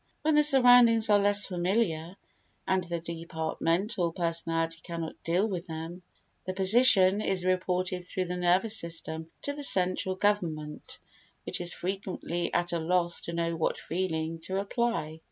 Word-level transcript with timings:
When 0.23 0.33
the 0.33 0.41
surroundings 0.43 1.11
are 1.11 1.19
less 1.19 1.45
familiar 1.45 2.15
and 2.67 2.83
the 2.83 2.99
departmental 2.99 4.11
personality 4.13 4.79
cannot 4.81 5.23
deal 5.23 5.47
with 5.47 5.67
them, 5.67 6.01
the 6.43 6.55
position 6.55 7.21
is 7.21 7.45
reported 7.45 8.03
through 8.03 8.25
the 8.25 8.35
nervous 8.35 8.75
system 8.75 9.29
to 9.43 9.53
the 9.53 9.61
central 9.63 10.15
government 10.15 10.97
which 11.43 11.61
is 11.61 11.75
frequently 11.75 12.51
at 12.51 12.73
a 12.73 12.79
loss 12.79 13.21
to 13.21 13.33
know 13.33 13.55
what 13.55 13.77
feeling 13.77 14.39
to 14.39 14.57
apply. 14.59 15.19